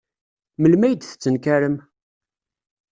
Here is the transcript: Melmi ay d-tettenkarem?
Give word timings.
Melmi 0.59 0.85
ay 0.85 0.93
d-tettenkarem? 0.95 1.75